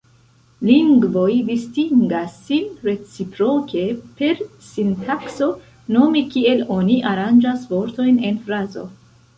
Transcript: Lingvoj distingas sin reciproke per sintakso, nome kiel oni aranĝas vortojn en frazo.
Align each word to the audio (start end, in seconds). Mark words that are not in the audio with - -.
Lingvoj 0.67 1.33
distingas 1.49 2.39
sin 2.47 2.71
reciproke 2.87 3.85
per 4.23 4.43
sintakso, 4.71 5.53
nome 5.99 6.27
kiel 6.35 6.69
oni 6.81 7.01
aranĝas 7.13 7.71
vortojn 7.77 8.21
en 8.33 8.45
frazo. 8.49 8.91